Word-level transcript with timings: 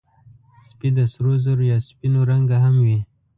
سپي 0.67 0.89
د 0.97 0.99
سرو 1.13 1.33
زرو 1.43 1.63
یا 1.71 1.77
سپینو 1.87 2.21
رنګه 2.29 2.57
هم 2.65 2.75
وي. 2.85 2.99